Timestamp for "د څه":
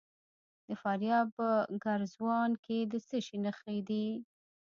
2.91-3.17